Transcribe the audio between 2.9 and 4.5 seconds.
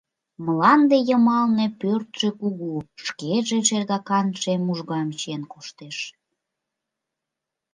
шкеже шергакан